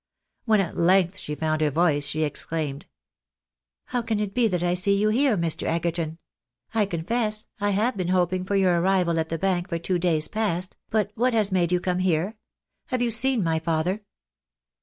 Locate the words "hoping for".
8.07-8.55